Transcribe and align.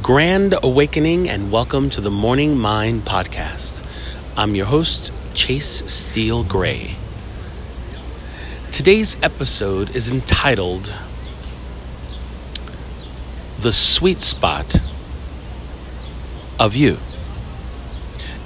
Grand 0.00 0.54
Awakening 0.62 1.28
and 1.28 1.52
welcome 1.52 1.90
to 1.90 2.00
the 2.00 2.10
Morning 2.10 2.56
Mind 2.56 3.04
Podcast. 3.04 3.84
I'm 4.38 4.54
your 4.54 4.64
host, 4.64 5.12
Chase 5.34 5.82
Steele 5.84 6.44
Gray. 6.44 6.96
Today's 8.70 9.18
episode 9.22 9.94
is 9.94 10.10
entitled 10.10 10.94
The 13.60 13.70
Sweet 13.70 14.22
Spot 14.22 14.76
of 16.58 16.74
You. 16.74 16.98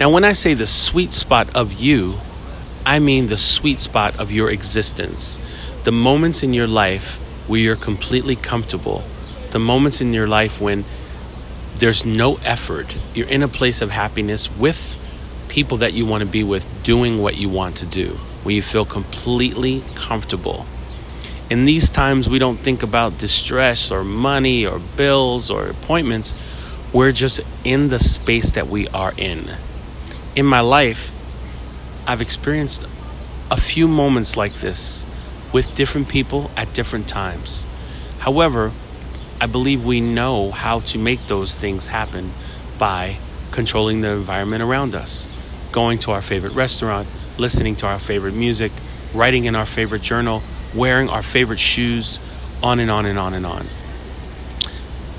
Now, 0.00 0.10
when 0.10 0.24
I 0.24 0.32
say 0.32 0.52
the 0.54 0.66
sweet 0.66 1.12
spot 1.12 1.54
of 1.54 1.74
you, 1.74 2.18
I 2.84 2.98
mean 2.98 3.28
the 3.28 3.38
sweet 3.38 3.78
spot 3.78 4.16
of 4.18 4.32
your 4.32 4.50
existence. 4.50 5.38
The 5.84 5.92
moments 5.92 6.42
in 6.42 6.52
your 6.52 6.66
life 6.66 7.20
where 7.46 7.60
you're 7.60 7.76
completely 7.76 8.34
comfortable. 8.34 9.04
The 9.52 9.60
moments 9.60 10.00
in 10.00 10.12
your 10.12 10.26
life 10.26 10.60
when 10.60 10.84
there's 11.78 12.04
no 12.04 12.36
effort. 12.36 12.94
You're 13.14 13.28
in 13.28 13.42
a 13.42 13.48
place 13.48 13.82
of 13.82 13.90
happiness 13.90 14.50
with 14.50 14.96
people 15.48 15.78
that 15.78 15.92
you 15.92 16.06
want 16.06 16.22
to 16.22 16.26
be 16.26 16.42
with, 16.42 16.66
doing 16.82 17.18
what 17.18 17.36
you 17.36 17.48
want 17.48 17.76
to 17.78 17.86
do, 17.86 18.18
where 18.42 18.54
you 18.54 18.62
feel 18.62 18.84
completely 18.84 19.84
comfortable. 19.94 20.66
In 21.48 21.64
these 21.64 21.90
times, 21.90 22.28
we 22.28 22.38
don't 22.38 22.62
think 22.62 22.82
about 22.82 23.18
distress 23.18 23.90
or 23.90 24.02
money 24.02 24.66
or 24.66 24.78
bills 24.78 25.50
or 25.50 25.66
appointments. 25.66 26.34
We're 26.92 27.12
just 27.12 27.40
in 27.62 27.88
the 27.88 27.98
space 27.98 28.52
that 28.52 28.68
we 28.68 28.88
are 28.88 29.12
in. 29.12 29.56
In 30.34 30.46
my 30.46 30.60
life, 30.60 31.10
I've 32.06 32.20
experienced 32.20 32.84
a 33.50 33.60
few 33.60 33.86
moments 33.86 34.36
like 34.36 34.60
this 34.60 35.06
with 35.52 35.74
different 35.74 36.08
people 36.08 36.50
at 36.56 36.74
different 36.74 37.08
times. 37.08 37.66
However, 38.18 38.72
I 39.40 39.46
believe 39.46 39.84
we 39.84 40.00
know 40.00 40.50
how 40.50 40.80
to 40.80 40.98
make 40.98 41.28
those 41.28 41.54
things 41.54 41.86
happen 41.86 42.32
by 42.78 43.18
controlling 43.50 44.00
the 44.00 44.08
environment 44.08 44.62
around 44.62 44.94
us, 44.94 45.28
going 45.72 45.98
to 46.00 46.12
our 46.12 46.22
favorite 46.22 46.54
restaurant, 46.54 47.08
listening 47.36 47.76
to 47.76 47.86
our 47.86 47.98
favorite 47.98 48.34
music, 48.34 48.72
writing 49.14 49.44
in 49.44 49.54
our 49.54 49.66
favorite 49.66 50.02
journal, 50.02 50.42
wearing 50.74 51.08
our 51.08 51.22
favorite 51.22 51.60
shoes, 51.60 52.18
on 52.62 52.80
and 52.80 52.90
on 52.90 53.04
and 53.04 53.18
on 53.18 53.34
and 53.34 53.44
on. 53.44 53.68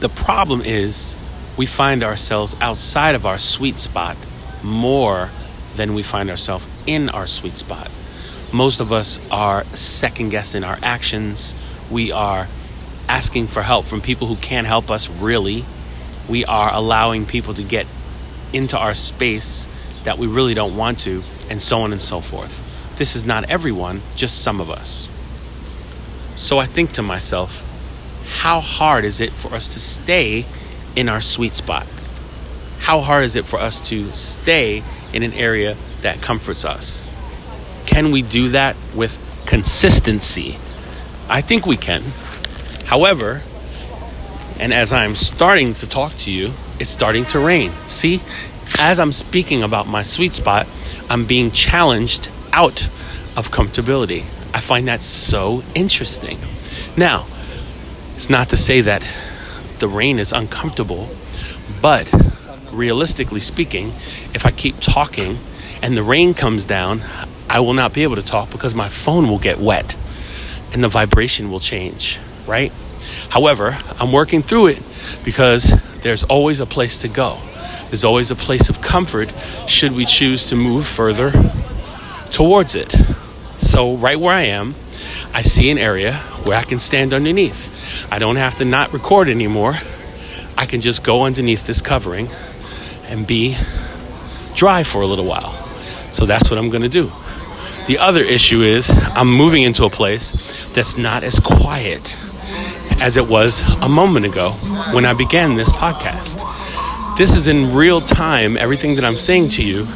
The 0.00 0.08
problem 0.08 0.62
is 0.62 1.14
we 1.56 1.66
find 1.66 2.02
ourselves 2.02 2.56
outside 2.60 3.14
of 3.14 3.26
our 3.26 3.38
sweet 3.38 3.78
spot 3.78 4.16
more 4.62 5.30
than 5.76 5.94
we 5.94 6.02
find 6.02 6.30
ourselves 6.30 6.64
in 6.86 7.08
our 7.10 7.26
sweet 7.26 7.58
spot. 7.58 7.90
Most 8.52 8.80
of 8.80 8.92
us 8.92 9.20
are 9.30 9.64
second 9.74 10.30
guessing 10.30 10.64
our 10.64 10.78
actions. 10.82 11.54
We 11.90 12.12
are 12.12 12.48
asking 13.08 13.48
for 13.48 13.62
help 13.62 13.86
from 13.86 14.00
people 14.00 14.26
who 14.26 14.36
can't 14.36 14.66
help 14.66 14.90
us 14.90 15.08
really. 15.08 15.64
We 16.28 16.44
are 16.44 16.72
allowing 16.72 17.26
people 17.26 17.54
to 17.54 17.62
get 17.62 17.86
into 18.52 18.76
our 18.76 18.94
space 18.94 19.68
that 20.04 20.18
we 20.18 20.26
really 20.26 20.54
don't 20.54 20.76
want 20.76 21.00
to, 21.00 21.22
and 21.50 21.60
so 21.60 21.78
on 21.78 21.92
and 21.92 22.00
so 22.00 22.20
forth. 22.20 22.52
This 22.96 23.16
is 23.16 23.24
not 23.24 23.50
everyone, 23.50 24.02
just 24.14 24.42
some 24.42 24.60
of 24.60 24.70
us. 24.70 25.08
So 26.36 26.58
I 26.58 26.66
think 26.66 26.92
to 26.92 27.02
myself, 27.02 27.52
how 28.26 28.60
hard 28.60 29.04
is 29.04 29.20
it 29.20 29.32
for 29.34 29.54
us 29.54 29.68
to 29.68 29.80
stay 29.80 30.46
in 30.94 31.08
our 31.08 31.20
sweet 31.20 31.54
spot? 31.56 31.86
How 32.78 33.00
hard 33.00 33.24
is 33.24 33.36
it 33.36 33.46
for 33.46 33.60
us 33.60 33.80
to 33.88 34.12
stay 34.14 34.84
in 35.12 35.22
an 35.22 35.32
area 35.32 35.76
that 36.02 36.22
comforts 36.22 36.64
us? 36.64 37.08
Can 37.86 38.10
we 38.10 38.22
do 38.22 38.50
that 38.50 38.76
with 38.94 39.16
consistency? 39.46 40.58
I 41.28 41.42
think 41.42 41.66
we 41.66 41.76
can. 41.76 42.12
However, 42.86 43.42
and 44.60 44.72
as 44.72 44.92
I'm 44.92 45.16
starting 45.16 45.74
to 45.74 45.88
talk 45.88 46.16
to 46.18 46.30
you, 46.30 46.52
it's 46.78 46.88
starting 46.88 47.26
to 47.26 47.40
rain. 47.40 47.74
See, 47.88 48.22
as 48.78 49.00
I'm 49.00 49.12
speaking 49.12 49.64
about 49.64 49.88
my 49.88 50.04
sweet 50.04 50.36
spot, 50.36 50.68
I'm 51.10 51.26
being 51.26 51.50
challenged 51.50 52.30
out 52.52 52.88
of 53.36 53.50
comfortability. 53.50 54.24
I 54.54 54.60
find 54.60 54.86
that 54.86 55.02
so 55.02 55.64
interesting. 55.74 56.40
Now, 56.96 57.26
it's 58.14 58.30
not 58.30 58.50
to 58.50 58.56
say 58.56 58.82
that 58.82 59.02
the 59.80 59.88
rain 59.88 60.20
is 60.20 60.32
uncomfortable, 60.32 61.10
but 61.82 62.08
realistically 62.70 63.40
speaking, 63.40 63.94
if 64.32 64.46
I 64.46 64.52
keep 64.52 64.78
talking 64.80 65.40
and 65.82 65.96
the 65.96 66.04
rain 66.04 66.34
comes 66.34 66.64
down, 66.64 67.02
I 67.48 67.58
will 67.58 67.74
not 67.74 67.92
be 67.92 68.04
able 68.04 68.16
to 68.16 68.22
talk 68.22 68.50
because 68.50 68.76
my 68.76 68.90
phone 68.90 69.28
will 69.28 69.40
get 69.40 69.58
wet 69.58 69.96
and 70.70 70.84
the 70.84 70.88
vibration 70.88 71.50
will 71.50 71.60
change 71.60 72.20
right? 72.46 72.72
However, 73.28 73.78
I'm 73.98 74.12
working 74.12 74.42
through 74.42 74.68
it 74.68 74.82
because 75.24 75.72
there's 76.02 76.24
always 76.24 76.60
a 76.60 76.66
place 76.66 76.98
to 76.98 77.08
go. 77.08 77.40
There's 77.88 78.04
always 78.04 78.30
a 78.30 78.36
place 78.36 78.68
of 78.68 78.80
comfort 78.80 79.32
should 79.66 79.92
we 79.92 80.06
choose 80.06 80.46
to 80.46 80.56
move 80.56 80.86
further 80.86 81.32
towards 82.32 82.74
it. 82.74 82.94
So, 83.58 83.96
right 83.96 84.18
where 84.18 84.34
I 84.34 84.46
am, 84.46 84.74
I 85.32 85.42
see 85.42 85.70
an 85.70 85.78
area 85.78 86.18
where 86.44 86.56
I 86.56 86.64
can 86.64 86.78
stand 86.78 87.14
underneath. 87.14 87.70
I 88.10 88.18
don't 88.18 88.36
have 88.36 88.56
to 88.56 88.64
not 88.64 88.92
record 88.92 89.28
anymore. 89.28 89.78
I 90.56 90.66
can 90.66 90.80
just 90.80 91.02
go 91.02 91.24
underneath 91.24 91.66
this 91.66 91.80
covering 91.80 92.28
and 93.04 93.26
be 93.26 93.56
dry 94.54 94.82
for 94.82 95.02
a 95.02 95.06
little 95.06 95.24
while. 95.24 95.54
So, 96.12 96.26
that's 96.26 96.50
what 96.50 96.58
I'm 96.58 96.70
going 96.70 96.82
to 96.82 96.88
do. 96.88 97.12
The 97.86 97.98
other 97.98 98.24
issue 98.24 98.62
is 98.62 98.90
I'm 98.90 99.30
moving 99.30 99.62
into 99.62 99.84
a 99.84 99.90
place 99.90 100.32
that's 100.74 100.96
not 100.96 101.22
as 101.22 101.38
quiet 101.38 102.16
as 103.00 103.16
it 103.16 103.28
was 103.28 103.60
a 103.82 103.88
moment 103.88 104.24
ago 104.24 104.52
when 104.92 105.04
I 105.04 105.12
began 105.12 105.54
this 105.54 105.68
podcast. 105.68 106.36
This 107.18 107.34
is 107.34 107.46
in 107.46 107.74
real 107.74 108.00
time, 108.00 108.56
everything 108.56 108.94
that 108.96 109.04
I'm 109.04 109.18
saying 109.18 109.50
to 109.50 109.62
you. 109.62 109.86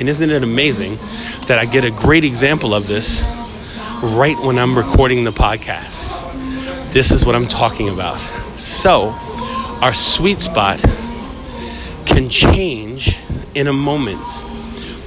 And 0.00 0.08
isn't 0.08 0.30
it 0.30 0.42
amazing 0.42 0.96
that 1.48 1.58
I 1.58 1.66
get 1.66 1.84
a 1.84 1.90
great 1.90 2.24
example 2.24 2.74
of 2.74 2.86
this 2.86 3.20
right 4.02 4.38
when 4.42 4.58
I'm 4.58 4.76
recording 4.76 5.24
the 5.24 5.32
podcast? 5.32 6.92
This 6.94 7.10
is 7.10 7.24
what 7.24 7.34
I'm 7.34 7.48
talking 7.48 7.90
about. 7.90 8.18
So, 8.58 9.10
our 9.80 9.92
sweet 9.92 10.40
spot 10.40 10.80
can 12.06 12.30
change 12.30 13.16
in 13.54 13.66
a 13.66 13.72
moment. 13.72 14.26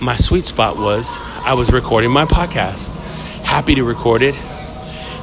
My 0.01 0.17
sweet 0.17 0.45
spot 0.45 0.77
was 0.77 1.09
I 1.17 1.53
was 1.53 1.71
recording 1.71 2.11
my 2.11 2.25
podcast. 2.25 2.89
Happy 3.43 3.73
to 3.75 3.83
record 3.83 4.21
it 4.21 4.35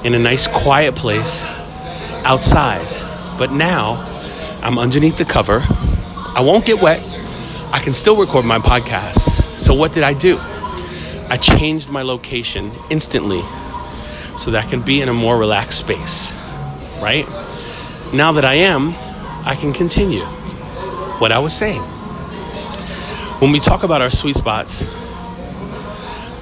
in 0.04 0.14
a 0.14 0.18
nice 0.18 0.46
quiet 0.46 0.94
place 0.94 1.42
outside. 2.24 2.86
But 3.38 3.52
now 3.52 3.94
I'm 4.62 4.78
underneath 4.78 5.16
the 5.16 5.24
cover. 5.24 5.64
I 5.68 6.40
won't 6.40 6.64
get 6.64 6.80
wet. 6.80 7.02
I 7.72 7.80
can 7.82 7.94
still 7.94 8.16
record 8.16 8.44
my 8.44 8.58
podcast. 8.58 9.58
So 9.58 9.74
what 9.74 9.92
did 9.92 10.02
I 10.02 10.14
do? 10.14 10.38
I 10.38 11.36
changed 11.36 11.88
my 11.88 12.02
location 12.02 12.72
instantly 12.90 13.42
so 14.38 14.50
that 14.50 14.64
I 14.64 14.70
can 14.70 14.82
be 14.82 15.02
in 15.02 15.08
a 15.08 15.14
more 15.14 15.36
relaxed 15.36 15.78
space. 15.78 16.30
Right? 17.00 17.26
Now 18.12 18.32
that 18.32 18.44
I 18.44 18.54
am, 18.54 18.94
I 19.46 19.56
can 19.56 19.72
continue 19.72 20.24
what 21.20 21.32
I 21.32 21.38
was 21.38 21.54
saying. 21.54 21.82
When 23.40 23.52
we 23.52 23.60
talk 23.60 23.82
about 23.82 24.02
our 24.02 24.10
sweet 24.10 24.36
spots, 24.36 24.82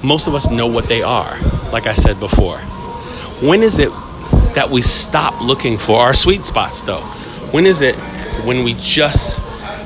most 0.02 0.26
of 0.26 0.34
us 0.34 0.48
know 0.48 0.66
what 0.66 0.88
they 0.88 1.02
are, 1.02 1.40
like 1.72 1.86
I 1.86 1.94
said 1.94 2.20
before. 2.20 2.60
When 3.40 3.62
is 3.62 3.78
it 3.78 3.90
that 4.54 4.70
we 4.70 4.80
stop 4.80 5.42
looking 5.42 5.76
for 5.76 6.00
our 6.00 6.14
sweet 6.14 6.46
spots, 6.46 6.82
though? 6.84 7.02
When 7.50 7.66
is 7.66 7.82
it 7.82 7.94
when 8.46 8.64
we 8.64 8.72
just 8.74 9.42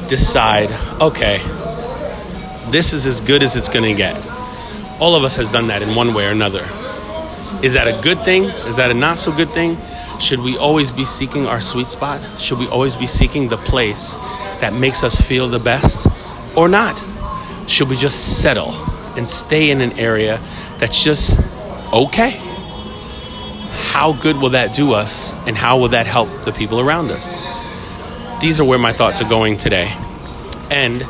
decide, 0.08 0.70
okay, 1.00 1.38
this 2.70 2.92
is 2.92 3.08
as 3.08 3.20
good 3.20 3.42
as 3.42 3.56
it's 3.56 3.68
going 3.68 3.82
to 3.82 3.94
get? 3.94 4.14
All 5.00 5.16
of 5.16 5.24
us 5.24 5.34
has 5.34 5.50
done 5.50 5.66
that 5.66 5.82
in 5.82 5.96
one 5.96 6.14
way 6.14 6.26
or 6.26 6.30
another. 6.30 6.62
Is 7.60 7.72
that 7.72 7.88
a 7.88 8.00
good 8.02 8.24
thing? 8.24 8.44
Is 8.44 8.76
that 8.76 8.92
a 8.92 8.94
not 8.94 9.18
so 9.18 9.32
good 9.32 9.52
thing? 9.52 9.76
Should 10.20 10.40
we 10.40 10.56
always 10.56 10.92
be 10.92 11.04
seeking 11.04 11.46
our 11.46 11.60
sweet 11.60 11.88
spot? 11.88 12.40
Should 12.40 12.58
we 12.58 12.68
always 12.68 12.94
be 12.94 13.08
seeking 13.08 13.48
the 13.48 13.56
place 13.56 14.12
that 14.60 14.74
makes 14.74 15.02
us 15.02 15.20
feel 15.20 15.48
the 15.48 15.58
best 15.58 16.06
or 16.54 16.68
not? 16.68 16.96
Should 17.68 17.88
we 17.88 17.96
just 17.96 18.40
settle 18.40 18.72
and 19.16 19.28
stay 19.28 19.70
in 19.70 19.80
an 19.80 19.98
area 19.98 20.38
that's 20.78 21.02
just 21.02 21.36
okay? 21.92 22.49
How 23.90 24.12
good 24.12 24.36
will 24.36 24.50
that 24.50 24.72
do 24.72 24.92
us 24.92 25.32
and 25.48 25.58
how 25.58 25.76
will 25.76 25.88
that 25.88 26.06
help 26.06 26.28
the 26.44 26.52
people 26.52 26.78
around 26.78 27.10
us? 27.10 27.26
These 28.40 28.60
are 28.60 28.64
where 28.64 28.78
my 28.78 28.92
thoughts 28.92 29.20
are 29.20 29.28
going 29.28 29.58
today. 29.58 29.88
And 30.70 31.02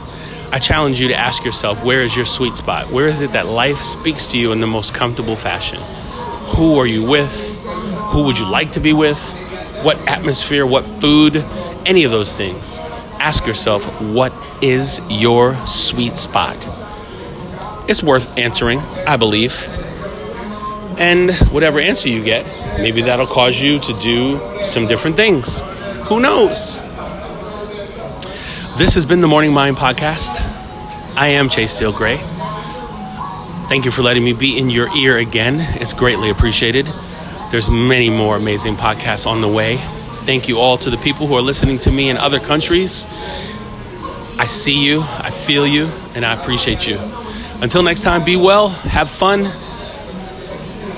I 0.50 0.59
challenge 0.61 0.99
you 0.99 1.06
to 1.09 1.15
ask 1.15 1.44
yourself 1.44 1.85
where 1.85 2.03
is 2.03 2.17
your 2.17 2.25
sweet 2.25 2.56
spot? 2.56 2.91
Where 2.91 3.06
is 3.06 3.21
it 3.21 3.32
that 3.32 3.44
life 3.44 3.79
speaks 3.82 4.29
to 4.29 4.38
you 4.38 4.50
in 4.53 4.62
the 4.62 4.67
most 4.67 4.94
comfortable 4.94 5.37
fashion? 5.37 5.79
Who 6.56 6.79
are 6.79 6.87
you 6.87 7.05
with? 7.05 7.31
Who 8.12 8.23
would 8.23 8.38
you 8.38 8.47
like 8.47 8.73
to 8.73 8.81
be 8.81 8.94
with? 8.94 9.21
What 9.83 9.99
atmosphere? 10.09 10.65
What 10.65 10.87
food? 11.03 11.37
Any 11.85 12.05
of 12.05 12.11
those 12.11 12.33
things. 12.33 12.79
Ask 13.21 13.47
yourself, 13.47 13.85
what 14.00 14.33
is 14.62 15.03
your 15.11 15.55
sweet 15.67 16.17
spot? 16.17 16.56
It's 17.91 18.03
worth 18.03 18.26
answering, 18.38 18.79
I 18.79 19.19
believe. 19.19 19.53
And 21.00 21.32
whatever 21.50 21.81
answer 21.81 22.11
you 22.11 22.23
get, 22.23 22.44
maybe 22.79 23.00
that'll 23.00 23.26
cause 23.26 23.58
you 23.58 23.81
to 23.81 24.00
do 24.02 24.38
some 24.64 24.87
different 24.87 25.17
things. 25.17 25.61
Who 26.08 26.20
knows? 26.20 26.76
This 28.76 28.93
has 28.97 29.06
been 29.06 29.23
the 29.23 29.26
Morning 29.26 29.55
Mind 29.55 29.79
Podcast. 29.79 30.38
I 31.17 31.29
am 31.29 31.49
Chase 31.49 31.75
Steele 31.75 31.94
Gray. 31.94 32.19
Thank 33.70 33.87
you 33.87 33.91
for 33.91 34.02
letting 34.02 34.23
me 34.23 34.35
be 34.35 34.58
in 34.58 34.69
your 34.69 34.94
ear 34.94 35.17
again. 35.17 35.61
It's 35.81 35.94
greatly 35.94 36.29
appreciated. 36.29 36.85
There's 37.50 37.70
many 37.70 38.11
more 38.11 38.37
amazing 38.37 38.76
podcasts 38.76 39.25
on 39.25 39.41
the 39.41 39.49
way. 39.49 39.79
Thank 40.26 40.49
you 40.49 40.58
all 40.58 40.76
to 40.76 40.91
the 40.91 40.99
people 40.99 41.26
who 41.26 41.35
are 41.35 41.41
listening 41.41 41.79
to 41.79 41.91
me 41.91 42.11
in 42.11 42.19
other 42.19 42.41
countries. 42.41 43.06
I 43.08 44.47
see 44.47 44.75
you, 44.75 45.00
I 45.00 45.31
feel 45.31 45.67
you, 45.67 45.87
and 46.14 46.26
I 46.26 46.38
appreciate 46.38 46.87
you. 46.87 46.99
Until 46.99 47.82
next 47.82 48.02
time, 48.02 48.23
be 48.23 48.37
well, 48.37 48.69
have 48.69 49.11
fun, 49.11 49.47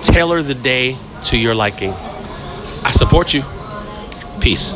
tailor 0.03 0.43
the 0.43 0.55
day 0.55 0.99
to 1.27 1.37
your 1.37 1.55
liking. 1.55 1.93
I 1.93 2.93
support 2.93 3.33
you. 3.33 3.43
Peace. 4.41 4.75